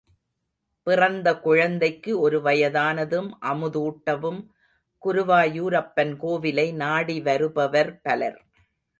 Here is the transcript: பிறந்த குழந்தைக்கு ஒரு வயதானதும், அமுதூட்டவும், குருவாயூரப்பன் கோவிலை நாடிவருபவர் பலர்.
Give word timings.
பிறந்த 0.87 1.39
குழந்தைக்கு 1.39 2.19
ஒரு 2.19 2.41
வயதானதும், 2.41 3.27
அமுதூட்டவும், 3.41 4.39
குருவாயூரப்பன் 5.03 6.13
கோவிலை 6.23 6.65
நாடிவருபவர் 6.75 7.91
பலர். 8.01 8.39